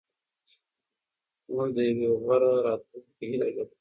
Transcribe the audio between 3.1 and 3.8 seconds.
هیله لرو.